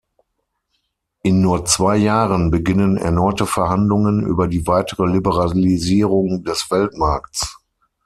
In 1.21 1.41
nur 1.41 1.65
zwei 1.65 1.95
Jahren 1.97 2.49
beginnen 2.49 2.97
erneute 2.97 3.45
Verhandlungen 3.45 4.25
über 4.25 4.47
die 4.47 4.65
weitere 4.65 5.05
Liberalisierung 5.05 6.43
des 6.43 6.71
Weltmarkts. 6.71 7.59